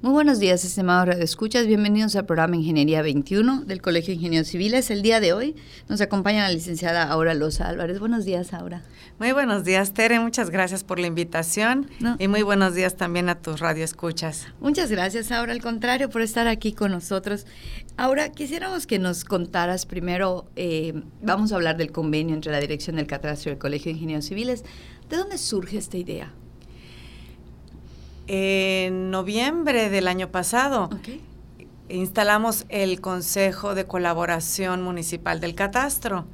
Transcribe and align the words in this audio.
Muy 0.00 0.12
buenos 0.12 0.38
días, 0.38 0.64
estimados 0.64 1.16
Escuchas. 1.16 1.66
Bienvenidos 1.66 2.14
al 2.14 2.24
programa 2.24 2.54
Ingeniería 2.54 3.02
21 3.02 3.64
del 3.64 3.82
Colegio 3.82 4.12
de 4.12 4.14
Ingenieros 4.14 4.46
Civiles. 4.46 4.92
El 4.92 5.02
día 5.02 5.18
de 5.18 5.32
hoy 5.32 5.56
nos 5.88 6.00
acompaña 6.00 6.42
la 6.42 6.54
licenciada 6.54 7.02
Aura 7.10 7.34
Loza 7.34 7.66
Álvarez. 7.68 7.98
Buenos 7.98 8.24
días, 8.24 8.54
Aura. 8.54 8.84
Muy 9.18 9.32
buenos 9.32 9.64
días, 9.64 9.94
Tere. 9.94 10.20
Muchas 10.20 10.50
gracias 10.50 10.84
por 10.84 11.00
la 11.00 11.08
invitación 11.08 11.90
y 12.20 12.28
muy 12.28 12.42
buenos 12.42 12.76
días 12.76 12.96
también 12.96 13.28
a 13.28 13.40
tus 13.42 13.58
radioescuchas. 13.58 14.46
Muchas 14.60 14.88
gracias, 14.88 15.32
Aura. 15.32 15.50
Al 15.50 15.60
contrario, 15.60 16.08
por 16.10 16.22
estar 16.22 16.46
aquí 16.46 16.72
con 16.72 16.92
nosotros. 16.92 17.44
Ahora, 17.96 18.30
quisiéramos 18.30 18.86
que 18.86 19.00
nos 19.00 19.24
contaras 19.24 19.84
primero, 19.84 20.48
eh, 20.54 20.92
vamos 21.22 21.50
a 21.50 21.56
hablar 21.56 21.76
del 21.76 21.90
convenio 21.90 22.36
entre 22.36 22.52
la 22.52 22.60
Dirección 22.60 22.94
del 22.94 23.08
Catastro 23.08 23.50
y 23.50 23.54
el 23.54 23.58
Colegio 23.58 23.86
de 23.86 23.96
Ingenieros 23.96 24.26
Civiles. 24.26 24.64
¿De 25.10 25.16
dónde 25.16 25.38
surge 25.38 25.76
esta 25.76 25.96
idea? 25.96 26.32
En 28.30 29.10
noviembre 29.10 29.88
del 29.88 30.06
año 30.06 30.30
pasado 30.30 30.90
instalamos 31.88 32.66
el 32.68 33.00
Consejo 33.00 33.74
de 33.74 33.86
Colaboración 33.86 34.82
Municipal 34.82 35.40
del 35.40 35.54
Catastro. 35.54 36.26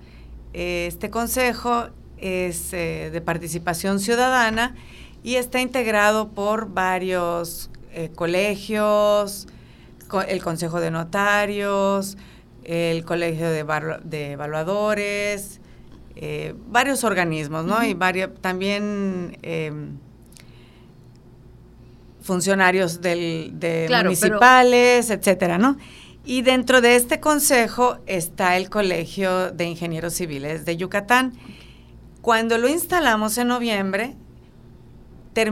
Este 0.53 1.11
consejo 1.11 1.91
es 2.19 2.73
eh, 2.73 3.11
de 3.13 3.21
participación 3.21 4.01
ciudadana 4.01 4.75
y 5.23 5.37
está 5.37 5.61
integrado 5.61 6.31
por 6.31 6.69
varios 6.75 7.71
eh, 7.93 8.11
colegios, 8.13 9.47
el 10.27 10.43
Consejo 10.43 10.81
de 10.81 10.91
Notarios, 10.91 12.19
el 12.65 13.05
Colegio 13.05 13.51
de, 13.51 14.33
Evaluadores, 14.33 15.61
eh, 16.17 16.57
varios 16.67 17.05
organismos, 17.05 17.65
¿no? 17.65 17.85
Y 17.85 17.95
varios, 17.95 18.31
también 18.41 19.39
em, 19.43 19.99
funcionarios 22.25 23.03
del, 23.03 23.53
de 23.55 23.87
municipales, 24.03 25.11
etcétera, 25.11 25.59
¿no? 25.59 25.77
Y 26.25 26.41
dentro 26.41 26.81
de 26.81 26.97
este 26.97 27.21
consejo 27.21 27.99
está 28.07 28.57
el 28.57 28.71
Colegio 28.71 29.51
de 29.53 29.67
Ingenieros 29.67 30.15
Civiles 30.15 30.65
de 30.65 30.79
Yucatán. 30.79 31.35
Cuando 32.23 32.57
lo 32.57 32.67
instalamos 32.67 33.37
en 33.37 33.49
noviembre, 33.49 34.17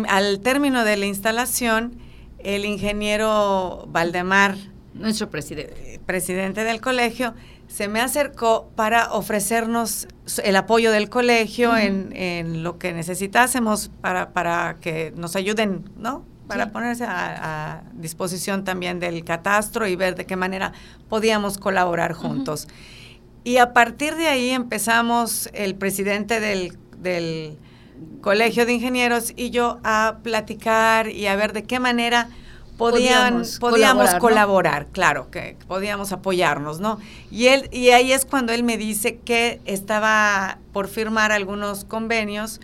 al 0.09 0.41
término 0.41 0.85
de 0.85 0.97
la 0.97 1.05
instalación, 1.05 1.99
el 2.39 2.65
ingeniero 2.65 3.85
Valdemar, 3.89 4.57
nuestro 4.95 5.29
presidente, 5.29 5.95
eh, 5.95 6.01
presidente 6.07 6.65
del 6.65 6.81
colegio, 6.81 7.35
se 7.69 7.89
me 7.89 8.01
acercó 8.01 8.71
para 8.77 9.13
ofrecernos 9.13 10.09
el 10.43 10.57
apoyo 10.57 10.91
del 10.91 11.11
colegio 11.11 11.77
en, 11.77 12.63
lo 12.63 12.79
que 12.79 12.95
necesitásemos 12.95 13.91
para, 14.01 14.33
para 14.33 14.77
que 14.81 15.13
nos 15.17 15.37
ayuden, 15.37 15.91
¿no? 15.97 16.32
Para 16.53 16.73
ponerse 16.73 17.05
a, 17.07 17.83
disposición 17.95 18.65
también 18.65 19.01
del 19.01 19.25
catastro 19.25 19.87
y 19.87 19.97
ver 19.97 20.15
de 20.15 20.27
qué 20.27 20.37
manera 20.37 20.73
podíamos 21.09 21.59
colaborar 21.59 22.13
juntos. 22.13 22.69
Y 23.45 23.57
a 23.57 23.73
partir 23.73 24.15
de 24.17 24.29
ahí 24.29 24.51
empezamos 24.51 25.49
el 25.53 25.75
presidente 25.75 26.41
del, 26.41 26.77
del 26.99 27.59
Colegio 28.21 28.67
de 28.67 28.75
Ingenieros 28.75 29.33
y 29.37 29.51
yo 29.51 29.81
a 29.83 30.19
platicar 30.23 31.09
y 31.09 31.27
a 31.27 31.37
ver 31.37 31.53
de 31.53 31.65
qué 31.65 31.81
manera 31.81 32.29
podían, 32.77 33.43
podíamos, 33.61 34.15
colaborar, 34.17 34.87
claro, 34.89 35.31
que 35.31 35.57
podíamos 35.67 36.13
apoyarnos, 36.13 36.81
¿no? 36.81 36.99
Y 37.31 37.47
él 37.47 37.69
y 37.73 37.91
ahí 37.91 38.13
es 38.13 38.25
cuando 38.25 38.53
él 38.53 38.63
me 38.63 38.77
dice 38.77 39.19
que 39.19 39.61
estaba 39.65 40.59
por 40.73 40.89
firmar 40.89 41.33
algunos 41.33 41.85
convenios 41.85 42.61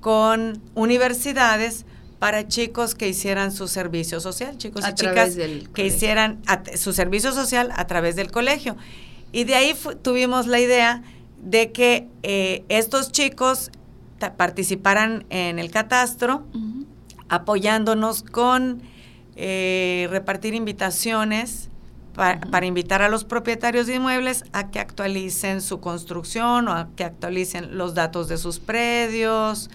con 0.00 0.60
universidades 0.74 1.84
para 2.20 2.46
chicos 2.46 2.94
que 2.94 3.08
hicieran 3.08 3.50
su 3.50 3.66
servicio 3.66 4.20
social, 4.20 4.58
chicos 4.58 4.84
y 4.86 4.94
chicas 4.94 5.36
que 5.74 5.86
hicieran 5.86 6.40
su 6.76 6.92
servicio 6.92 7.32
social 7.32 7.72
a 7.74 7.86
través 7.86 8.14
del 8.14 8.30
colegio. 8.30 8.76
Y 9.32 9.44
de 9.44 9.54
ahí 9.54 9.74
tuvimos 10.02 10.46
la 10.46 10.60
idea 10.60 11.02
de 11.42 11.72
que 11.72 12.08
eh, 12.22 12.62
estos 12.68 13.10
chicos 13.10 13.70
participaran 14.36 15.24
en 15.30 15.58
el 15.58 15.70
catastro, 15.70 16.44
apoyándonos 17.30 18.22
con 18.22 18.82
eh, 19.36 20.06
repartir 20.10 20.54
invitaciones 20.54 21.70
para 22.14 22.66
invitar 22.66 23.00
a 23.00 23.08
los 23.08 23.24
propietarios 23.24 23.86
de 23.86 23.94
inmuebles 23.94 24.44
a 24.52 24.70
que 24.70 24.78
actualicen 24.78 25.62
su 25.62 25.80
construcción 25.80 26.68
o 26.68 26.72
a 26.72 26.88
que 26.96 27.04
actualicen 27.04 27.78
los 27.78 27.94
datos 27.94 28.28
de 28.28 28.36
sus 28.36 28.58
predios, 28.58 29.70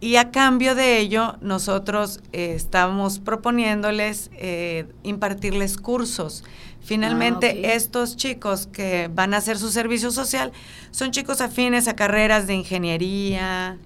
y 0.00 0.16
a 0.16 0.30
cambio 0.30 0.74
de 0.74 0.98
ello, 0.98 1.36
nosotros 1.40 2.20
eh, 2.32 2.52
estamos 2.54 3.18
proponiéndoles 3.18 4.30
eh, 4.34 4.86
impartirles 5.02 5.76
cursos. 5.76 6.44
Finalmente, 6.80 7.62
ah, 7.64 7.74
estos 7.74 8.16
chicos 8.16 8.68
que 8.68 9.10
van 9.12 9.34
a 9.34 9.38
hacer 9.38 9.58
su 9.58 9.70
servicio 9.70 10.10
social 10.12 10.52
son 10.92 11.10
chicos 11.10 11.40
afines 11.40 11.88
a 11.88 11.96
carreras 11.96 12.46
de 12.46 12.54
ingeniería, 12.54 13.76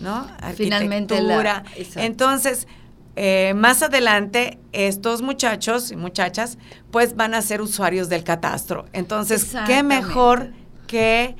¿no? 0.00 0.26
Finalmente, 0.56 1.20
Entonces, 1.96 2.66
eh, 3.14 3.52
más 3.54 3.82
adelante, 3.82 4.58
estos 4.72 5.20
muchachos 5.20 5.92
y 5.92 5.96
muchachas, 5.96 6.58
pues 6.90 7.16
van 7.16 7.34
a 7.34 7.42
ser 7.42 7.60
usuarios 7.60 8.08
del 8.08 8.24
catastro. 8.24 8.86
Entonces, 8.94 9.54
qué 9.66 9.82
mejor 9.82 10.52
que 10.86 11.36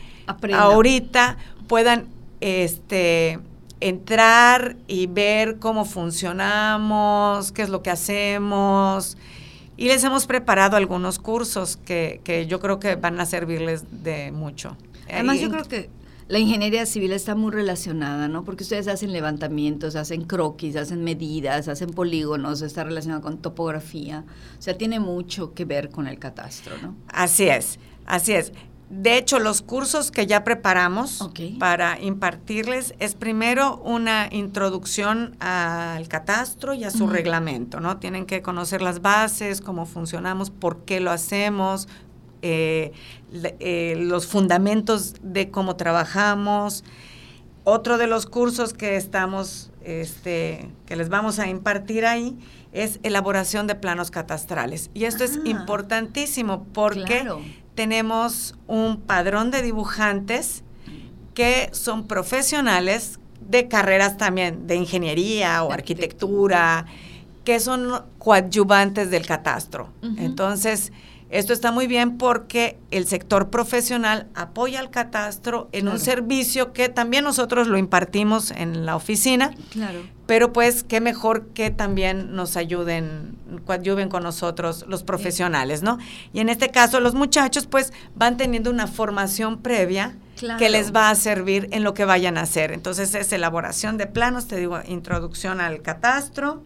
ahorita 0.53 1.39
puedan, 1.67 2.09
este 2.41 3.41
entrar 3.81 4.77
y 4.87 5.07
ver 5.07 5.59
cómo 5.59 5.85
funcionamos, 5.85 7.53
qué 7.53 7.63
es 7.63 7.69
lo 7.69 7.83
que 7.83 7.91
hacemos. 7.91 9.17
Y 9.77 9.89
les 9.89 10.05
hemos 10.05 10.27
preparado 10.27 10.77
algunos 10.77 11.19
cursos 11.19 11.77
que, 11.77 12.21
que 12.25 12.47
yo 12.47 12.61
creo 12.61 12.79
que 12.79 12.97
van 12.97 13.21
a 13.21 13.27
servirles 13.27 13.85
de 14.05 14.31
mucho. 14.31 14.77
Además, 15.09 15.41
yo 15.41 15.51
creo 15.51 15.65
que 15.65 15.91
la 16.27 16.39
ingeniería 16.39 16.87
civil 16.87 17.13
está 17.13 17.35
muy 17.35 17.53
relacionada, 17.53 18.29
¿no? 18.29 18.45
Porque 18.45 18.63
ustedes 18.63 18.89
hacen 18.89 19.13
levantamientos, 19.13 19.95
hacen 19.95 20.25
croquis, 20.25 20.77
hacen 20.77 21.05
medidas, 21.05 21.69
hacen 21.69 21.91
polígonos, 21.91 22.63
está 22.63 22.85
relacionado 22.85 23.21
con 23.21 23.39
topografía. 23.39 24.25
O 24.59 24.63
sea, 24.63 24.79
tiene 24.79 25.01
mucho 25.01 25.53
que 25.53 25.67
ver 25.67 25.91
con 25.91 26.07
el 26.07 26.19
catastro, 26.19 26.77
¿no? 26.81 26.97
Así 27.09 27.49
es, 27.49 27.79
así 28.07 28.33
es. 28.33 28.53
De 28.91 29.17
hecho, 29.17 29.39
los 29.39 29.63
cursos 29.63 30.11
que 30.11 30.27
ya 30.27 30.45
preparamos 30.45 31.31
para 31.59 31.99
impartirles 32.01 32.95
es 32.99 33.15
primero 33.15 33.79
una 33.79 34.29
introducción 34.31 35.37
al 35.41 36.07
catastro 36.09 36.75
y 36.75 36.85
a 36.85 36.91
su 36.91 37.07
reglamento, 37.07 37.81
¿no? 37.81 37.97
Tienen 37.97 38.27
que 38.27 38.43
conocer 38.43 38.83
las 38.83 39.01
bases, 39.01 39.63
cómo 39.63 39.87
funcionamos, 39.87 40.51
por 40.51 40.85
qué 40.85 41.01
lo 41.01 41.11
hacemos, 41.11 41.89
eh, 42.43 42.93
eh, 43.33 43.97
los 43.99 44.27
fundamentos 44.27 45.15
de 45.23 45.51
cómo 45.51 45.77
trabajamos. 45.77 46.85
Otro 47.65 47.97
de 47.97 48.07
los 48.07 48.27
cursos 48.27 48.75
que 48.75 48.97
estamos, 48.97 49.71
este, 49.83 50.69
que 50.85 50.97
les 50.97 51.09
vamos 51.09 51.39
a 51.39 51.49
impartir 51.49 52.05
ahí 52.05 52.37
es 52.75 53.01
elaboración 53.03 53.67
de 53.67 53.77
planos 53.77 54.11
catastrales. 54.11 54.91
Y 54.93 55.05
esto 55.05 55.25
es 55.25 55.39
ah. 55.39 55.49
importantísimo 55.49 56.65
porque 56.73 57.27
tenemos 57.75 58.55
un 58.67 59.01
padrón 59.01 59.51
de 59.51 59.63
dibujantes 59.63 60.63
que 61.33 61.71
son 61.73 62.07
profesionales 62.07 63.19
de 63.41 63.69
carreras 63.69 64.17
también 64.17 64.67
de 64.67 64.77
ingeniería 64.77 65.65
o 65.65 65.73
arquitectura, 65.73 66.87
que 67.45 67.61
son 67.61 68.03
coadyuvantes 68.19 69.11
del 69.11 69.27
catastro. 69.27 69.89
Entonces, 70.17 70.93
esto 71.35 71.53
está 71.53 71.73
muy 71.73 71.89
bien 71.89 72.17
porque 72.17 72.79
el 72.93 73.09
sector 73.09 73.51
profesional 73.51 74.29
apoya 74.37 74.79
al 74.79 74.91
catastro 74.91 75.69
en 75.73 75.89
un 75.89 75.99
servicio 75.99 76.73
que 76.73 76.89
también 76.89 77.25
nosotros 77.25 77.67
lo 77.67 77.77
impartimos 77.77 78.53
en 78.53 78.87
la 78.87 78.95
oficina. 78.95 79.51
Claro. 79.73 79.99
Pero 80.27 80.53
pues 80.53 80.85
qué 80.85 81.01
mejor 81.01 81.49
que 81.49 81.71
también 81.71 82.37
nos 82.37 82.57
ayuden, 82.57 83.37
coadyuven 83.67 84.09
con 84.09 84.23
nosotros 84.23 84.85
los 84.87 85.03
profesionales, 85.03 85.83
¿no? 85.83 85.99
Y 86.33 86.39
en 86.39 86.49
este 86.49 86.71
caso 86.71 87.01
los 87.01 87.15
muchachos 87.15 87.67
pues 87.67 87.93
van 88.15 88.37
teniendo 88.37 88.71
una 88.71 88.87
formación 88.87 89.61
previa 89.61 90.17
que 90.59 90.69
les 90.69 90.95
va 90.95 91.11
a 91.11 91.15
servir 91.17 91.69
en 91.73 91.83
lo 91.83 91.95
que 91.95 92.05
vayan 92.05 92.39
a 92.39 92.43
hacer. 92.43 92.71
Entonces 92.71 93.13
es 93.17 93.33
elaboración 93.33 93.99
de 93.99 94.07
planos, 94.07 94.47
te 94.47 94.57
digo, 94.57 94.79
introducción 94.87 95.61
al 95.61 95.83
catastro, 95.83 96.63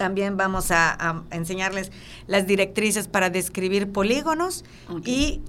también 0.00 0.38
vamos 0.38 0.70
a, 0.70 1.24
enseñarles 1.30 1.92
las 2.26 2.46
directrices 2.46 3.06
para 3.06 3.28
describir 3.28 3.92
polígonos 3.92 4.64
y 5.04 5.42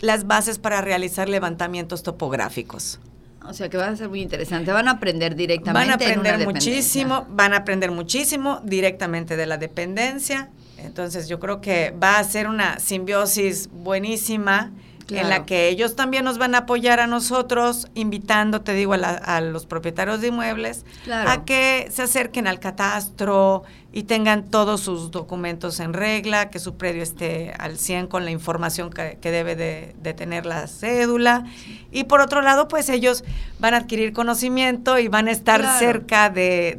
las 0.00 0.26
bases 0.26 0.58
para 0.58 0.80
realizar 0.80 1.28
levantamientos 1.28 2.02
topográficos. 2.02 3.00
O 3.44 3.52
sea 3.52 3.68
que 3.68 3.76
va 3.76 3.88
a 3.88 3.96
ser 3.96 4.08
muy 4.08 4.22
interesante. 4.22 4.72
Van 4.72 4.88
a 4.88 4.92
aprender 4.92 5.36
directamente. 5.36 5.78
Van 5.78 5.90
a 5.90 5.96
aprender 5.96 6.46
muchísimo, 6.46 7.26
van 7.28 7.52
a 7.52 7.58
aprender 7.58 7.90
muchísimo 7.90 8.62
directamente 8.64 9.36
de 9.36 9.44
la 9.44 9.58
dependencia. 9.58 10.48
Entonces 10.78 11.28
yo 11.28 11.38
creo 11.38 11.60
que 11.60 11.90
va 11.90 12.18
a 12.18 12.24
ser 12.24 12.48
una 12.48 12.78
simbiosis 12.78 13.68
buenísima 13.70 14.72
en 15.10 15.28
la 15.28 15.46
que 15.46 15.68
ellos 15.68 15.96
también 15.96 16.24
nos 16.24 16.38
van 16.38 16.54
a 16.54 16.58
apoyar 16.58 17.00
a 17.00 17.06
nosotros, 17.06 17.88
invitando, 17.94 18.60
te 18.60 18.74
digo, 18.74 18.94
a, 18.94 19.40
los 19.40 19.66
propietarios 19.66 20.20
de 20.20 20.28
inmuebles 20.28 20.84
a 21.10 21.44
que 21.44 21.88
se 21.90 22.02
acerquen 22.02 22.46
al 22.46 22.60
catastro 22.60 23.64
y 23.92 24.02
tengan 24.02 24.44
todos 24.44 24.82
sus 24.82 25.10
documentos 25.10 25.80
en 25.80 25.92
regla, 25.92 26.50
que 26.50 26.58
su 26.58 26.76
predio 26.76 27.02
esté 27.02 27.52
al 27.58 27.78
100 27.78 28.06
con 28.08 28.24
la 28.24 28.30
información 28.30 28.90
que, 28.90 29.30
debe 29.30 29.56
de, 29.56 30.14
tener 30.14 30.46
la 30.46 30.66
cédula. 30.66 31.44
Y 31.90 32.04
por 32.04 32.20
otro 32.20 32.42
lado, 32.42 32.68
pues 32.68 32.88
ellos 32.88 33.24
van 33.58 33.74
a 33.74 33.78
adquirir 33.78 34.12
conocimiento 34.12 34.98
y 34.98 35.08
van 35.08 35.28
a 35.28 35.30
estar 35.30 35.78
cerca 35.78 36.28
de, 36.28 36.76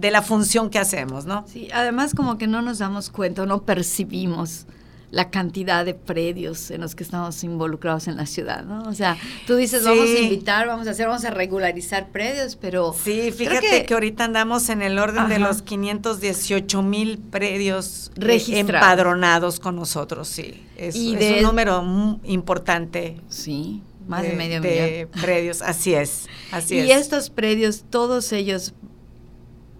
de 0.00 0.10
la 0.10 0.22
función 0.22 0.70
que 0.70 0.78
hacemos, 0.78 1.26
¿no? 1.26 1.44
Sí, 1.46 1.68
además 1.74 2.14
como 2.14 2.38
que 2.38 2.46
no 2.46 2.62
nos 2.62 2.78
damos 2.78 3.10
cuenta, 3.10 3.44
no 3.44 3.62
percibimos 3.62 4.66
la 5.10 5.30
cantidad 5.30 5.84
de 5.84 5.94
predios 5.94 6.70
en 6.70 6.80
los 6.80 6.94
que 6.94 7.02
estamos 7.02 7.42
involucrados 7.42 8.06
en 8.06 8.16
la 8.16 8.26
ciudad, 8.26 8.64
¿no? 8.64 8.82
O 8.88 8.94
sea, 8.94 9.16
tú 9.46 9.56
dices, 9.56 9.84
vamos 9.84 10.08
a 10.08 10.18
invitar, 10.18 10.68
vamos 10.68 10.86
a 10.86 10.92
hacer, 10.92 11.08
vamos 11.08 11.24
a 11.24 11.30
regularizar 11.30 12.10
predios, 12.10 12.56
pero... 12.56 12.92
Sí, 12.92 13.32
fíjate 13.32 13.84
que, 13.86 13.94
ahorita 13.94 14.24
andamos 14.24 14.68
en 14.68 14.82
el 14.82 14.98
orden 14.98 15.28
de 15.28 15.40
los 15.40 15.62
518 15.62 16.82
mil 16.82 17.18
predios 17.18 18.12
empadronados 18.18 19.58
con 19.58 19.76
nosotros, 19.76 20.28
sí. 20.28 20.64
Es, 20.76 20.94
y 20.94 21.16
un 21.16 21.42
número 21.42 22.20
importante. 22.24 23.20
Sí, 23.28 23.82
más 24.06 24.22
de, 24.22 24.32
medio 24.32 24.60
de 24.60 25.08
predios, 25.20 25.60
así 25.60 25.94
es, 25.94 26.26
así 26.52 26.76
y 26.76 26.90
estos 26.90 27.30
predios, 27.30 27.84
todos 27.90 28.32
ellos 28.32 28.74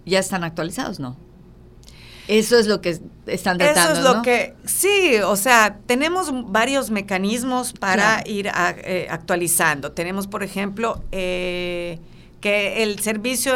ya 0.05 0.19
están 0.19 0.43
actualizados, 0.43 0.99
¿no? 0.99 1.17
Eso 2.27 2.57
es 2.57 2.67
lo 2.67 2.81
que 2.81 2.99
están 3.25 3.57
tratando. 3.57 3.93
Eso 3.93 4.09
es 4.09 4.15
lo 4.15 4.21
que, 4.21 4.53
sí, 4.65 5.17
o 5.25 5.35
sea, 5.35 5.77
tenemos 5.85 6.29
varios 6.51 6.89
mecanismos 6.89 7.73
para 7.73 8.23
ir 8.25 8.49
eh, 8.83 9.07
actualizando. 9.09 9.91
Tenemos, 9.91 10.27
por 10.27 10.43
ejemplo, 10.43 11.03
eh, 11.11 11.99
que 12.39 12.83
el 12.83 12.99
servicio, 12.99 13.53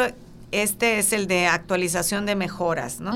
este 0.52 0.98
es 0.98 1.12
el 1.12 1.26
de 1.26 1.46
actualización 1.46 2.26
de 2.26 2.34
mejoras, 2.34 3.00
¿no? 3.00 3.12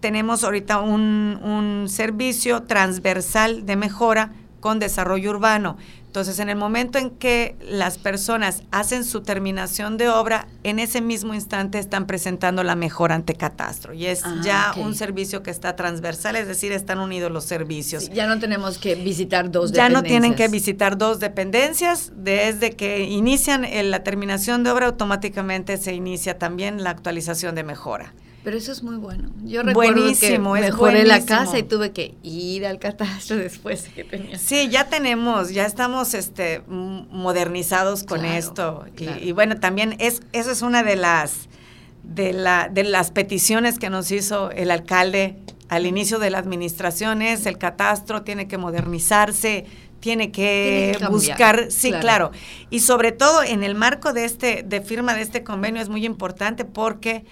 Tenemos 0.00 0.44
ahorita 0.44 0.80
un, 0.80 1.40
un 1.42 1.88
servicio 1.88 2.64
transversal 2.64 3.64
de 3.64 3.76
mejora 3.76 4.32
con 4.60 4.78
desarrollo 4.78 5.30
urbano. 5.30 5.76
Entonces, 6.14 6.38
en 6.38 6.48
el 6.48 6.54
momento 6.54 7.00
en 7.00 7.10
que 7.10 7.56
las 7.60 7.98
personas 7.98 8.62
hacen 8.70 9.04
su 9.04 9.22
terminación 9.22 9.96
de 9.96 10.08
obra, 10.08 10.46
en 10.62 10.78
ese 10.78 11.00
mismo 11.00 11.34
instante 11.34 11.80
están 11.80 12.06
presentando 12.06 12.62
la 12.62 12.76
mejora 12.76 13.16
ante 13.16 13.34
catastro. 13.34 13.94
Y 13.94 14.06
es 14.06 14.22
ah, 14.24 14.40
ya 14.44 14.74
un 14.76 14.94
servicio 14.94 15.42
que 15.42 15.50
está 15.50 15.74
transversal, 15.74 16.36
es 16.36 16.46
decir, 16.46 16.70
están 16.70 17.00
unidos 17.00 17.32
los 17.32 17.42
servicios. 17.42 18.08
ya 18.10 18.28
no 18.28 18.38
tenemos 18.38 18.78
que 18.78 18.94
visitar 18.94 19.50
dos 19.50 19.72
dependencias. 19.72 19.92
Ya 19.92 20.02
no 20.02 20.04
tienen 20.04 20.36
que 20.36 20.46
visitar 20.46 20.96
dos 20.96 21.18
dependencias. 21.18 22.12
Desde 22.14 22.76
que 22.76 23.00
inician 23.00 23.66
la 23.90 24.04
terminación 24.04 24.62
de 24.62 24.70
obra, 24.70 24.86
automáticamente 24.86 25.78
se 25.78 25.94
inicia 25.94 26.38
también 26.38 26.84
la 26.84 26.90
actualización 26.90 27.56
de 27.56 27.64
mejora. 27.64 28.14
Pero 28.44 28.58
eso 28.58 28.72
es 28.72 28.82
muy 28.82 28.96
bueno. 28.96 29.30
Yo 29.42 29.62
recuerdo 29.62 30.02
buenísimo, 30.02 30.52
que 30.52 30.60
mejoré 30.60 31.04
la 31.04 31.24
casa 31.24 31.58
y 31.58 31.62
tuve 31.62 31.92
que 31.92 32.14
ir 32.22 32.66
al 32.66 32.78
catastro 32.78 33.36
después 33.38 33.88
que 33.94 34.04
tenía. 34.04 34.38
Sí, 34.38 34.68
ya 34.68 34.88
tenemos, 34.88 35.50
ya 35.50 35.64
estamos 35.64 36.12
este 36.12 36.62
modernizados 36.68 38.04
con 38.04 38.26
esto. 38.26 38.84
Y, 39.22 39.32
bueno, 39.32 39.58
también 39.58 39.96
es 39.98 40.20
eso 40.32 40.50
es 40.50 40.60
una 40.60 40.82
de 40.82 40.96
las 40.96 41.48
de 42.02 42.34
la 42.34 42.68
de 42.70 42.84
las 42.84 43.10
peticiones 43.10 43.78
que 43.78 43.88
nos 43.88 44.10
hizo 44.10 44.50
el 44.50 44.70
alcalde 44.70 45.38
al 45.70 45.86
inicio 45.86 46.18
de 46.18 46.28
la 46.28 46.38
administración 46.38 47.22
es 47.22 47.46
el 47.46 47.56
catastro 47.56 48.22
tiene 48.22 48.46
que 48.46 48.58
modernizarse, 48.58 49.64
tiene 50.00 50.30
que, 50.30 50.98
buscar, 51.10 51.70
sí, 51.70 51.90
claro. 51.92 52.30
Y 52.68 52.80
sobre 52.80 53.10
todo 53.10 53.42
en 53.42 53.64
el 53.64 53.74
marco 53.74 54.12
de 54.12 54.26
este 54.26 54.62
de 54.62 54.82
firma 54.82 55.14
de 55.14 55.22
este 55.22 55.42
convenio 55.42 55.80
es 55.80 55.88
muy 55.88 56.04
importante 56.04 56.66
porque 56.66 57.24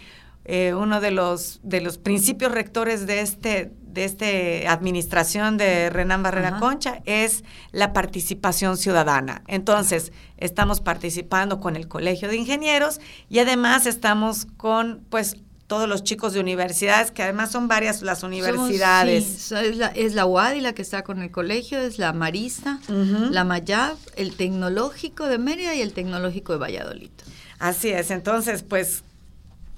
eh, 0.45 0.75
uno 0.75 1.01
de 1.01 1.11
los, 1.11 1.61
de 1.63 1.81
los 1.81 1.99
principios 1.99 2.53
rectores 2.53 3.07
de 3.07 3.21
este 3.21 3.73
de 3.93 4.05
esta 4.05 4.73
administración 4.73 5.59
de 5.59 5.91
Renan 5.91 6.23
Barrera 6.23 6.59
Concha 6.59 7.03
es 7.05 7.45
la 7.73 7.93
participación 7.93 8.79
ciudadana. 8.79 9.43
Entonces, 9.49 10.13
estamos 10.39 10.81
participando 10.81 11.61
con 11.61 11.77
el 11.77 11.89
Colegio 11.89 12.29
de 12.29 12.37
Ingenieros 12.37 13.01
y 13.29 13.41
además 13.41 13.87
estamos 13.87 14.47
con, 14.57 15.05
pues, 15.11 15.37
todos 15.67 15.89
los 15.89 16.05
chicos 16.05 16.33
de 16.35 16.41
universidades, 16.41 17.11
que 17.11 17.23
además 17.23 17.51
son 17.51 17.69
varias 17.69 18.03
las 18.03 18.23
universidades. 18.23 19.53
es, 19.53 19.77
la, 19.77 19.87
es 19.89 20.15
la 20.15 20.27
UADI 20.27 20.61
la 20.61 20.75
que 20.75 20.83
está 20.83 21.03
con 21.03 21.23
el 21.23 21.31
colegio, 21.31 21.79
es 21.79 21.99
la 21.99 22.13
Marista, 22.13 22.79
la 22.89 23.45
Mayab, 23.45 23.97
el 24.17 24.37
Tecnológico 24.37 25.27
de 25.27 25.39
Mérida 25.39 25.75
y 25.75 25.81
el 25.81 25.95
Tecnológico 25.95 26.53
de 26.53 26.59
Valladolid. 26.59 27.11
Así 27.59 27.89
es, 27.89 28.11
entonces, 28.11 28.63
pues 28.63 29.03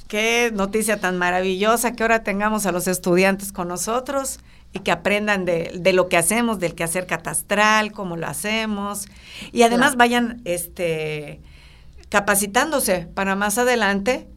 qué 0.09 0.51
noticia 0.55 1.01
tan 1.01 1.19
maravillosa 1.19 1.93
que 1.93 2.03
ahora 2.03 2.23
tengamos 2.23 2.67
a 2.67 2.73
los 2.73 2.87
estudiantes 2.87 3.53
con 3.53 3.69
nosotros 3.69 4.41
y 4.73 4.81
que 4.81 4.91
aprendan 4.91 5.45
de, 5.45 5.93
lo 5.93 6.09
que 6.09 6.17
hacemos, 6.17 6.59
del 6.59 6.75
quehacer 6.75 7.07
catastral, 7.07 7.93
cómo 7.93 8.17
lo 8.17 8.27
hacemos, 8.27 9.07
y 9.53 9.63
además 9.63 9.97
vayan 9.97 10.43
este, 10.45 11.41
capacitándose 12.09 13.07
para 13.15 13.37
más 13.37 13.57
adelante, 13.57 14.29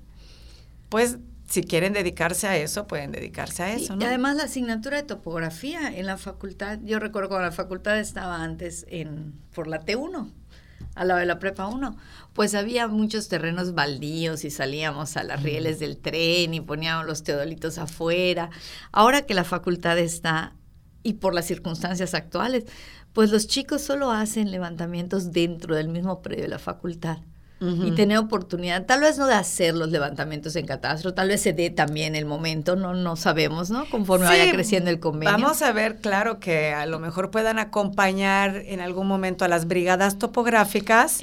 pues 0.89 1.17
si 1.49 1.63
quieren 1.63 1.93
dedicarse 1.93 2.47
a 2.47 2.57
eso, 2.57 2.87
pueden 2.87 3.11
dedicarse 3.11 3.63
a 3.63 3.73
eso. 3.73 3.97
Y 3.99 4.03
además 4.03 4.35
la 4.35 4.43
asignatura 4.43 4.97
de 4.97 5.03
topografía 5.03 5.87
en 5.95 6.05
la 6.05 6.17
facultad, 6.17 6.79
yo 6.83 6.99
recuerdo 6.99 7.29
cuando 7.29 7.47
la 7.47 7.53
facultad 7.53 7.97
estaba 7.99 8.43
antes 8.43 8.85
en, 8.89 9.33
por 9.55 9.67
la 9.67 9.83
T1, 9.83 10.29
al 10.95 11.09
lado 11.09 11.19
de 11.19 11.25
la 11.25 11.39
prepa 11.39 11.67
1, 11.67 11.95
pues 12.33 12.55
había 12.55 12.87
muchos 12.87 13.27
terrenos 13.27 13.73
baldíos 13.73 14.45
y 14.45 14.51
salíamos 14.51 15.17
a 15.17 15.23
las 15.23 15.43
rieles 15.43 15.79
del 15.79 15.97
tren 15.97 16.53
y 16.53 16.61
poníamos 16.61 17.05
los 17.05 17.23
teodolitos 17.23 17.77
afuera. 17.77 18.49
Ahora 18.91 19.23
que 19.23 19.33
la 19.33 19.43
facultad 19.43 19.97
está, 19.97 20.53
y 21.03 21.13
por 21.13 21.33
las 21.33 21.45
circunstancias 21.45 22.13
actuales, 22.13 22.65
pues 23.13 23.31
los 23.31 23.47
chicos 23.47 23.81
solo 23.81 24.11
hacen 24.11 24.51
levantamientos 24.51 25.31
dentro 25.31 25.75
del 25.75 25.87
mismo 25.87 26.21
predio 26.21 26.43
de 26.43 26.49
la 26.49 26.59
facultad 26.59 27.19
y 27.59 27.91
tener 27.95 28.19
oportunidad, 28.19 28.85
tal 28.85 29.01
vez 29.01 29.17
no 29.17 29.25
de 29.25 29.33
hacer 29.33 29.73
los 29.73 29.89
levantamientos 29.89 30.55
en 30.55 30.67
catastro, 30.67 31.13
tal 31.13 31.29
vez 31.29 31.41
se 31.41 31.53
dé 31.53 31.71
también 31.71 32.15
el 32.15 32.25
momento, 32.25 32.75
no, 32.75 32.93
no 32.93 33.15
sabemos, 33.15 33.71
¿no? 33.71 33.89
Conforme 33.89 34.27
vaya 34.27 34.51
creciendo 34.51 34.91
el 34.91 34.99
convenio. 34.99 35.33
Vamos 35.33 35.61
a 35.63 35.71
ver, 35.71 35.97
claro, 35.97 36.39
que 36.39 36.73
a 36.73 36.85
lo 36.85 36.99
mejor 36.99 37.31
puedan 37.31 37.57
acompañar 37.57 38.57
en 38.65 38.79
algún 38.79 39.07
momento 39.07 39.43
a 39.43 39.47
las 39.47 39.65
brigadas 39.67 40.19
topográficas 40.19 41.19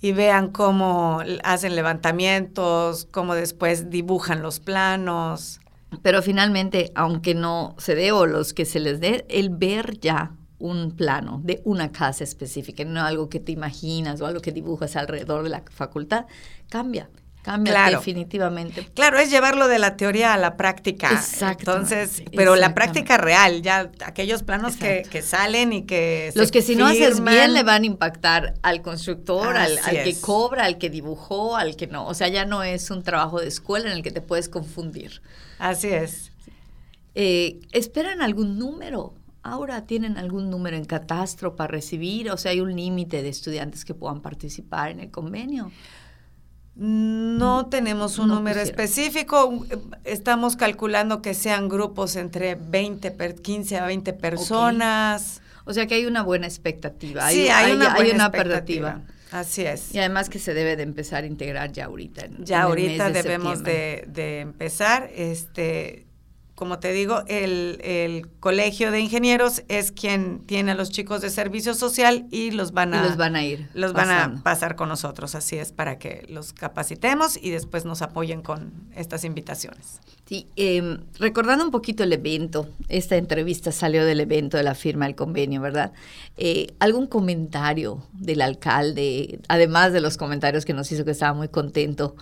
y 0.00 0.12
vean 0.12 0.48
cómo 0.48 1.22
hacen 1.42 1.76
levantamientos, 1.76 3.06
cómo 3.10 3.34
después 3.34 3.90
dibujan 3.90 4.42
los 4.42 4.60
planos. 4.60 5.60
Pero 6.02 6.22
finalmente, 6.22 6.92
aunque 6.94 7.34
no 7.34 7.74
se 7.78 7.94
dé 7.94 8.10
o 8.10 8.26
los 8.26 8.52
que 8.54 8.64
se 8.64 8.80
les 8.80 9.00
dé, 9.00 9.26
el 9.28 9.50
ver 9.50 10.00
ya 10.00 10.32
un 10.64 10.92
plano 10.92 11.42
de 11.44 11.60
una 11.64 11.92
casa 11.92 12.24
específica, 12.24 12.84
no 12.84 13.04
algo 13.04 13.28
que 13.28 13.38
te 13.38 13.52
imaginas 13.52 14.22
o 14.22 14.26
algo 14.26 14.40
que 14.40 14.50
dibujas 14.50 14.96
alrededor 14.96 15.44
de 15.44 15.50
la 15.50 15.62
facultad, 15.70 16.24
cambia. 16.70 17.10
Cambia 17.42 17.90
definitivamente. 17.90 18.88
Claro, 18.94 19.18
es 19.18 19.30
llevarlo 19.30 19.68
de 19.68 19.78
la 19.78 19.98
teoría 19.98 20.32
a 20.32 20.38
la 20.38 20.56
práctica. 20.56 21.10
Exacto. 21.10 21.72
Entonces, 21.72 22.22
pero 22.34 22.56
la 22.56 22.72
práctica 22.72 23.18
real, 23.18 23.60
ya 23.60 23.90
aquellos 24.06 24.42
planos 24.42 24.76
que, 24.76 25.02
que, 25.10 25.20
salen 25.20 25.74
y 25.74 25.82
que 25.82 26.32
Los 26.34 26.50
que 26.50 26.62
si 26.62 26.74
no 26.74 26.86
haces 26.86 27.22
bien 27.22 27.52
le 27.52 27.62
van 27.62 27.82
a 27.82 27.86
impactar 27.86 28.54
al 28.62 28.80
constructor, 28.80 29.58
al, 29.58 29.78
que 29.78 30.18
cobra, 30.18 30.64
al 30.64 30.78
que 30.78 30.88
dibujó, 30.88 31.56
al 31.56 31.76
que 31.76 31.86
no. 31.86 32.06
O 32.06 32.14
sea, 32.14 32.28
ya 32.28 32.46
no 32.46 32.62
es 32.62 32.90
un 32.90 33.02
trabajo 33.02 33.38
de 33.38 33.48
escuela 33.48 33.90
en 33.90 33.98
el 33.98 34.02
que 34.02 34.10
te 34.10 34.22
puedes 34.22 34.48
confundir. 34.48 35.20
Así 35.58 35.88
es. 35.88 36.32
Eh, 37.14 37.60
¿Esperan 37.72 38.22
algún 38.22 38.58
número 38.58 39.12
Ahora 39.46 39.84
tienen 39.84 40.16
algún 40.16 40.48
número 40.48 40.74
en 40.74 40.86
catastro 40.86 41.54
para 41.54 41.68
recibir, 41.68 42.30
o 42.30 42.38
sea, 42.38 42.52
hay 42.52 42.62
un 42.62 42.74
límite 42.74 43.22
de 43.22 43.28
estudiantes 43.28 43.84
que 43.84 43.92
puedan 43.92 44.22
participar 44.22 44.90
en 44.90 45.00
el 45.00 45.10
convenio. 45.10 45.70
No 46.76 47.66
tenemos 47.66 48.18
un 48.18 48.28
número 48.28 48.62
específico, 48.62 49.66
estamos 50.04 50.56
calculando 50.56 51.20
que 51.20 51.34
sean 51.34 51.68
grupos 51.68 52.16
entre 52.16 52.54
20, 52.54 53.14
15 53.42 53.76
a 53.76 53.84
20 53.84 54.14
personas. 54.14 55.42
O 55.66 55.74
sea 55.74 55.86
que 55.86 55.96
hay 55.96 56.06
una 56.06 56.22
buena 56.22 56.46
expectativa. 56.46 57.28
Sí, 57.28 57.48
hay, 57.48 57.72
una, 57.72 57.94
buena 57.94 58.26
expectativa. 58.26 59.02
Así 59.30 59.60
es. 59.60 59.94
Y 59.94 59.98
además 59.98 60.30
que 60.30 60.38
se 60.38 60.54
debe 60.54 60.74
de 60.76 60.84
empezar 60.84 61.24
a 61.24 61.26
integrar 61.26 61.70
ya 61.70 61.84
ahorita. 61.84 62.28
ya 62.38 62.62
ahorita 62.62 63.10
debemos 63.10 63.62
de, 63.62 64.04
de, 64.08 64.40
empezar. 64.40 65.10
Este, 65.14 66.06
como 66.54 66.78
te 66.78 66.92
digo, 66.92 67.24
el, 67.26 67.80
el, 67.82 68.28
colegio 68.38 68.92
de 68.92 69.00
ingenieros 69.00 69.64
es 69.68 69.90
quien 69.90 70.40
tiene 70.46 70.72
a 70.72 70.74
los 70.74 70.90
chicos 70.90 71.20
de 71.20 71.30
servicio 71.30 71.74
social 71.74 72.26
y 72.30 72.52
los 72.52 72.72
van 72.72 72.94
a, 72.94 73.02
los 73.02 73.16
van 73.16 73.34
a 73.34 73.44
ir. 73.44 73.68
Los 73.74 73.92
van 73.92 74.10
a 74.10 74.42
pasar 74.42 74.76
con 74.76 74.88
nosotros, 74.88 75.34
así 75.34 75.56
es, 75.56 75.72
para 75.72 75.98
que 75.98 76.24
los 76.28 76.52
capacitemos 76.52 77.36
y 77.36 77.50
después 77.50 77.84
nos 77.84 78.02
apoyen 78.02 78.42
con 78.42 78.72
estas 78.94 79.24
invitaciones. 79.24 80.00
Sí, 80.26 80.46
eh, 80.54 80.98
recordando 81.18 81.64
un 81.64 81.70
poquito 81.72 82.04
el 82.04 82.12
evento, 82.12 82.68
esta 82.88 83.16
entrevista 83.16 83.72
salió 83.72 84.04
del 84.04 84.20
evento 84.20 84.56
de 84.56 84.62
la 84.62 84.74
firma 84.76 85.06
del 85.06 85.16
convenio, 85.16 85.60
¿verdad? 85.60 85.92
Eh, 86.36 86.68
¿Algún 86.78 87.08
comentario 87.08 88.06
del 88.12 88.42
alcalde, 88.42 89.40
además 89.48 89.92
de 89.92 90.00
los 90.00 90.16
comentarios 90.16 90.64
que 90.64 90.72
nos 90.72 90.90
hizo 90.92 91.04
que 91.04 91.10
estaba 91.10 91.34
muy 91.34 91.48
contento? 91.48 92.14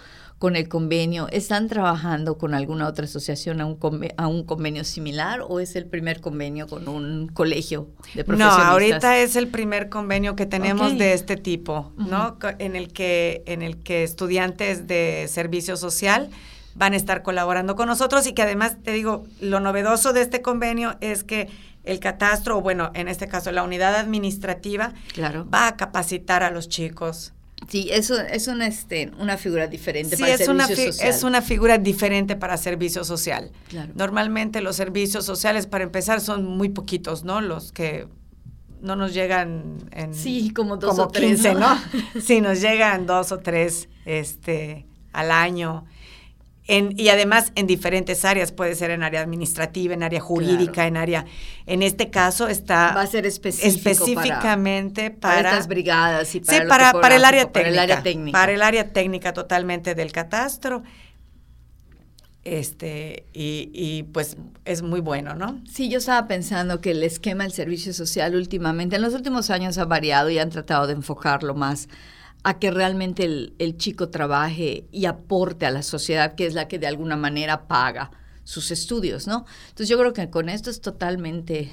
Con 0.42 0.56
el 0.56 0.68
convenio? 0.68 1.28
¿Están 1.30 1.68
trabajando 1.68 2.36
con 2.36 2.52
alguna 2.52 2.88
otra 2.88 3.04
asociación 3.04 3.60
a 3.60 3.64
un, 3.64 3.76
convenio, 3.76 4.12
a 4.18 4.26
un 4.26 4.42
convenio 4.42 4.82
similar 4.82 5.40
o 5.48 5.60
es 5.60 5.76
el 5.76 5.86
primer 5.86 6.20
convenio 6.20 6.66
con 6.66 6.88
un 6.88 7.28
colegio 7.28 7.90
de 8.12 8.24
profesionistas? 8.24 8.66
No, 8.66 8.72
ahorita 8.72 9.18
es 9.18 9.36
el 9.36 9.46
primer 9.46 9.88
convenio 9.88 10.34
que 10.34 10.44
tenemos 10.44 10.98
de 10.98 11.12
este 11.12 11.36
tipo, 11.36 11.92
¿no? 11.96 12.38
En 12.58 12.74
el 12.74 12.92
que 12.92 13.44
en 13.46 13.62
el 13.62 13.84
que 13.84 14.02
estudiantes 14.02 14.88
de 14.88 15.26
servicio 15.28 15.76
social 15.76 16.28
van 16.74 16.94
a 16.94 16.96
estar 16.96 17.22
colaborando 17.22 17.76
con 17.76 17.86
nosotros 17.86 18.26
y 18.26 18.32
que 18.32 18.42
además 18.42 18.78
te 18.82 18.90
digo, 18.90 19.22
lo 19.40 19.60
novedoso 19.60 20.12
de 20.12 20.22
este 20.22 20.42
convenio 20.42 20.96
es 21.00 21.22
que 21.22 21.50
el 21.84 22.00
catastro, 22.00 22.58
o 22.58 22.60
bueno, 22.62 22.90
en 22.94 23.06
este 23.06 23.28
caso 23.28 23.52
la 23.52 23.62
unidad 23.62 23.94
administrativa, 23.94 24.92
claro. 25.14 25.48
va 25.48 25.68
a 25.68 25.76
capacitar 25.76 26.42
a 26.42 26.50
los 26.50 26.68
chicos 26.68 27.32
Sí, 27.68 27.88
eso 27.90 28.20
es 28.20 28.48
una, 28.48 28.66
este, 28.66 29.10
una 29.18 29.36
figura 29.36 29.66
diferente 29.66 30.16
para 30.16 30.32
el 30.32 30.38
servicio 30.38 30.52
una 30.52 30.68
social. 30.68 31.08
Es 31.08 31.22
una 31.22 31.42
figura 31.42 31.78
diferente 31.78 32.36
para 32.36 32.56
servicio 32.56 33.04
social. 33.04 33.50
Normalmente 33.94 34.60
los 34.60 34.76
servicios 34.76 35.24
sociales, 35.24 35.66
para 35.66 35.84
empezar, 35.84 36.20
son 36.20 36.44
muy 36.44 36.68
poquitos, 36.68 37.24
¿no? 37.24 37.40
Los 37.40 37.72
que 37.72 38.08
no 38.80 38.96
nos 38.96 39.14
llegan 39.14 39.78
en... 39.92 40.12
Sí, 40.14 40.52
como 40.52 40.76
dos 40.76 40.98
o 40.98 41.08
tres, 41.08 41.42
¿no? 41.42 41.78
sí, 42.20 42.40
nos 42.40 42.60
llegan 42.60 43.06
dos 43.06 43.32
o 43.32 43.38
tres 43.38 43.88
este, 44.04 44.86
al 45.12 45.30
año 45.30 45.84
y 46.72 47.08
además 47.08 47.52
en 47.54 47.66
diferentes 47.66 48.24
áreas, 48.24 48.52
puede 48.52 48.74
ser 48.74 48.90
en 48.90 49.02
área 49.02 49.20
administrativa, 49.20 49.94
en 49.94 50.02
área 50.02 50.20
jurídica, 50.20 50.86
en 50.86 50.96
área, 50.96 51.26
en 51.66 51.82
este 51.82 52.10
caso 52.10 52.48
está... 52.48 52.92
Va 52.94 53.02
a 53.02 53.06
ser 53.06 53.26
específicamente 53.26 55.10
para, 55.10 55.36
para, 55.36 55.50
estas 55.50 55.68
brigadas 55.68 56.34
y 56.34 56.40
para, 56.40 56.58
sí, 56.58 56.64
para, 56.68 56.92
para, 56.92 57.16
el 57.16 57.24
área 57.24 57.50
técnica, 57.50 57.52
para 57.52 57.68
el 57.68 57.78
área 57.78 58.02
técnica. 58.02 58.38
Para 58.38 58.52
el 58.52 58.62
área 58.62 58.92
técnica 58.92 59.32
totalmente 59.32 59.94
del 59.94 60.12
catastro. 60.12 60.82
Este, 62.44 63.26
y, 63.32 63.70
y, 63.72 64.02
pues 64.04 64.36
es 64.64 64.82
muy 64.82 65.00
bueno, 65.00 65.34
¿no? 65.34 65.60
Sí, 65.70 65.88
yo 65.88 65.98
estaba 65.98 66.26
pensando 66.26 66.80
que 66.80 66.90
el 66.90 67.02
esquema 67.04 67.44
del 67.44 67.52
servicio 67.52 67.92
social 67.92 68.34
últimamente, 68.34 68.96
en 68.96 69.02
los 69.02 69.14
últimos 69.14 69.50
años 69.50 69.78
ha 69.78 69.84
variado 69.84 70.28
y 70.28 70.38
han 70.38 70.50
tratado 70.50 70.88
de 70.88 70.94
enfocarlo 70.94 71.54
más 71.54 71.88
a 72.44 72.58
que 72.58 72.70
realmente 72.70 73.24
el, 73.24 73.76
chico 73.76 74.08
trabaje 74.08 74.88
y 74.90 75.06
aporte 75.06 75.66
a 75.66 75.70
la 75.70 75.82
sociedad, 75.82 76.34
que 76.34 76.46
es 76.46 76.54
la 76.54 76.68
que 76.68 76.78
de 76.78 76.88
alguna 76.88 77.16
manera 77.16 77.68
paga 77.68 78.10
sus 78.44 78.70
estudios, 78.70 79.26
¿no? 79.26 79.46
Entonces 79.68 79.88
yo 79.88 79.98
creo 79.98 80.12
que 80.12 80.28
con 80.28 80.48
esto 80.48 80.70
es 80.70 80.80
totalmente 80.80 81.72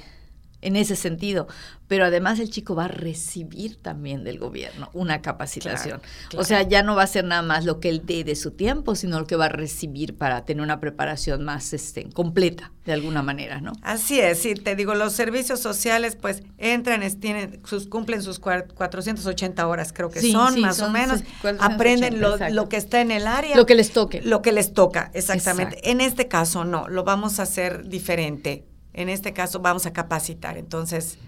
en 0.62 0.76
ese 0.76 0.96
sentido, 0.96 1.48
pero 1.88 2.04
además 2.04 2.38
el 2.38 2.50
chico 2.50 2.74
va 2.74 2.84
a 2.84 2.88
recibir 2.88 3.76
también 3.76 4.22
del 4.22 4.38
gobierno 4.38 4.90
una 4.92 5.22
capacitación. 5.22 6.00
O 6.36 6.44
sea, 6.44 6.62
ya 6.62 6.82
no 6.82 6.94
va 6.94 7.02
a 7.02 7.06
ser 7.06 7.24
nada 7.24 7.42
más 7.42 7.64
lo 7.64 7.80
que 7.80 7.88
él 7.88 8.02
dé 8.04 8.22
de 8.22 8.36
su 8.36 8.52
tiempo, 8.52 8.94
sino 8.94 9.18
lo 9.18 9.26
que 9.26 9.36
va 9.36 9.46
a 9.46 9.48
recibir 9.48 10.16
para 10.16 10.44
tener 10.44 10.62
una 10.62 10.78
preparación 10.80 11.44
más 11.44 11.72
este, 11.72 12.08
completa, 12.10 12.70
de 12.84 12.92
alguna 12.92 13.22
manera, 13.22 13.60
¿no? 13.60 13.72
Así 13.82 14.20
es, 14.20 14.38
sí, 14.40 14.54
te 14.54 14.76
digo, 14.76 14.94
los 14.94 15.14
servicios 15.14 15.60
sociales 15.60 16.16
pues 16.16 16.42
entran, 16.58 17.00
tienen, 17.18 17.60
sus, 17.64 17.88
cumplen 17.88 18.22
sus 18.22 18.38
480 18.38 19.66
horas, 19.66 19.92
creo 19.92 20.10
que 20.10 20.20
son, 20.30 20.60
más 20.60 20.80
o 20.80 20.90
menos, 20.90 21.22
aprenden 21.58 22.20
lo, 22.20 22.36
lo, 22.50 22.68
que 22.68 22.76
está 22.76 23.00
en 23.00 23.10
el 23.10 23.26
área. 23.26 23.56
Lo 23.56 23.66
que 23.66 23.74
les 23.74 23.90
toque. 23.90 24.22
Lo 24.22 24.42
que 24.42 24.52
les 24.52 24.74
toca, 24.74 25.10
exactamente. 25.14 25.90
En 25.90 26.00
este 26.00 26.28
caso 26.28 26.64
no, 26.64 26.88
lo 26.88 27.02
vamos 27.02 27.40
a 27.40 27.42
hacer 27.42 27.88
diferente 27.88 28.69
en 29.00 29.08
este 29.08 29.32
caso 29.32 29.60
vamos 29.60 29.86
a 29.86 29.92
capacitar. 29.92 30.56
Entonces, 30.56 31.18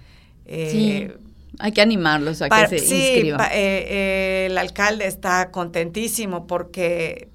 eh, 0.47 1.17
hay 1.59 1.73
que 1.73 1.81
animarlos 1.81 2.43
a 2.43 2.49
que 2.49 2.79
se 2.79 2.95
inscriban. 2.97 3.41
Eh, 3.52 3.55
eh, 3.55 4.47
el 4.50 4.59
alcalde 4.59 5.07
está 5.07 5.50
contentísimo 5.50 6.47
porque 6.47 7.29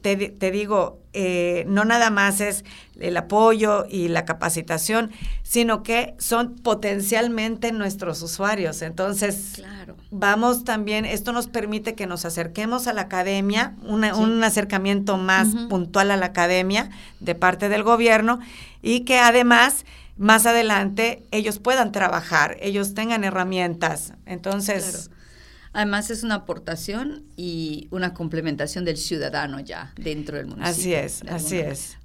te, 0.00 0.16
te 0.16 0.50
digo, 0.50 1.01
no 1.14 1.84
nada 1.84 2.10
más 2.10 2.40
es 2.40 2.64
el 2.98 3.16
apoyo 3.16 3.84
y 3.88 4.08
la 4.08 4.24
capacitación, 4.24 5.10
sino 5.42 5.82
que 5.82 6.14
son 6.18 6.56
potencialmente 6.56 7.72
nuestros 7.72 8.22
usuarios. 8.22 8.82
Entonces, 8.82 9.62
vamos 10.10 10.64
también, 10.64 11.04
esto 11.04 11.32
nos 11.32 11.48
permite 11.48 11.94
que 11.94 12.06
nos 12.06 12.24
acerquemos 12.24 12.86
a 12.86 12.92
la 12.92 13.02
academia, 13.02 13.74
un 13.82 14.44
acercamiento 14.44 15.16
más 15.16 15.48
puntual 15.68 16.10
a 16.10 16.16
la 16.16 16.26
academia 16.26 16.90
de 17.20 17.34
parte 17.34 17.68
del 17.68 17.82
gobierno 17.82 18.40
y 18.82 19.00
que 19.00 19.18
además 19.18 19.84
más 20.16 20.46
adelante 20.46 21.24
ellos 21.30 21.58
puedan 21.58 21.92
trabajar, 21.92 22.56
ellos 22.60 22.94
tengan 22.94 23.24
herramientas. 23.24 24.14
Entonces... 24.26 25.10
Además 25.72 26.10
es 26.10 26.22
una 26.22 26.36
aportación 26.36 27.24
y 27.36 27.88
una 27.90 28.12
complementación 28.12 28.84
del 28.84 28.98
ciudadano 28.98 29.60
ya 29.60 29.92
dentro 29.96 30.36
del 30.36 30.46
municipio. 30.46 30.70
Así 30.70 30.94
es, 30.94 31.22
así 31.28 31.58
es. 31.58 31.96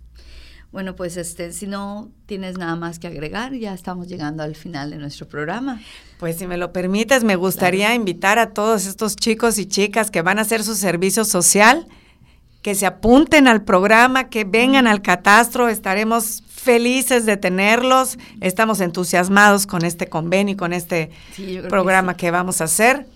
Bueno, 0.72 0.96
pues 0.96 1.18
este, 1.18 1.54
si 1.54 1.66
no 1.66 2.12
tienes 2.26 2.58
nada 2.58 2.76
más 2.76 3.00
que 3.00 3.08
agregar, 3.08 3.54
ya 3.54 3.74
estamos 3.74 4.08
llegando 4.08 4.44
al 4.44 4.56
final 4.56 4.92
de 4.92 4.98
nuestro 4.98 5.28
programa. 5.28 5.82
Pues 6.20 6.38
si 6.38 6.48
me 6.48 6.58
lo 6.58 6.74
permites, 6.74 7.24
me 7.24 7.36
gustaría 7.36 7.94
invitar 7.96 8.38
a 8.38 8.52
todos 8.54 8.86
estos 8.86 9.16
chicos 9.16 9.58
y 9.60 9.66
chicas 9.66 10.12
que 10.12 10.22
van 10.22 10.40
a 10.40 10.42
hacer 10.42 10.64
su 10.64 10.76
servicio 10.76 11.24
social, 11.26 11.88
que 12.62 12.76
se 12.76 12.86
apunten 12.86 13.48
al 13.48 13.64
programa, 13.64 14.30
que 14.30 14.44
vengan 14.44 14.88
al 14.88 15.02
catastro, 15.02 15.70
estaremos 15.70 16.44
felices 16.48 17.26
de 17.26 17.38
tenerlos, 17.38 18.18
estamos 18.42 18.82
entusiasmados 18.82 19.68
con 19.68 19.86
este 19.86 20.08
convenio 20.08 20.54
y 20.54 20.58
con 20.58 20.74
este 20.74 21.12
programa 21.70 22.18
que, 22.18 22.30
vamos 22.30 22.60
a 22.60 22.66
hacer 22.66 23.08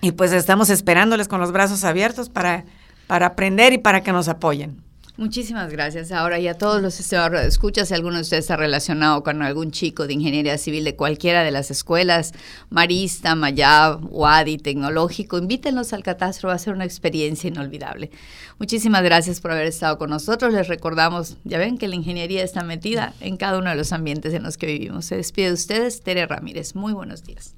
y 0.00 0.12
pues 0.12 0.32
estamos 0.32 0.70
esperándoles 0.70 1.28
con 1.28 1.40
los 1.40 1.52
brazos 1.52 1.84
abiertos 1.84 2.28
para, 2.28 2.64
para 3.06 3.26
aprender 3.26 3.72
y 3.72 3.78
para 3.78 4.02
que 4.02 4.12
nos 4.12 4.28
apoyen. 4.28 4.86
Muchísimas 5.18 5.72
gracias. 5.72 6.12
Ahora 6.12 6.38
y 6.38 6.46
a 6.46 6.58
todos 6.58 6.82
los 6.82 7.00
escuchas, 7.00 7.88
si 7.88 7.94
alguno 7.94 8.16
de 8.16 8.22
ustedes 8.22 8.44
está 8.44 8.56
relacionado 8.56 9.22
con 9.22 9.40
algún 9.40 9.70
chico 9.70 10.06
de 10.06 10.12
ingeniería 10.12 10.58
civil 10.58 10.84
de 10.84 10.94
cualquiera 10.94 11.42
de 11.42 11.50
las 11.50 11.70
escuelas, 11.70 12.32
Marista, 12.68 13.34
Mayab, 13.34 14.12
UADI, 14.12 14.58
Tecnológico, 14.58 15.38
invítenlos 15.38 15.94
al 15.94 16.02
catastro, 16.02 16.50
va 16.50 16.56
a 16.56 16.58
ser 16.58 16.74
una 16.74 16.84
experiencia 16.84 17.48
inolvidable. 17.48 18.10
Muchísimas 18.58 19.02
gracias 19.02 19.40
por 19.40 19.52
haber 19.52 19.66
estado 19.66 19.96
con 19.96 20.10
nosotros. 20.10 20.52
Les 20.52 20.68
recordamos, 20.68 21.38
ya 21.44 21.56
ven 21.56 21.78
que 21.78 21.88
la 21.88 21.94
ingeniería 21.94 22.44
está 22.44 22.62
metida 22.62 23.14
en 23.20 23.38
cada 23.38 23.58
uno 23.58 23.70
de 23.70 23.76
los 23.76 23.92
ambientes 23.92 24.34
en 24.34 24.42
los 24.42 24.58
que 24.58 24.66
vivimos. 24.66 25.06
Se 25.06 25.16
despide 25.16 25.46
de 25.46 25.54
ustedes, 25.54 26.02
Tere 26.02 26.26
Ramírez. 26.26 26.74
Muy 26.74 26.92
buenos 26.92 27.24
días. 27.24 27.54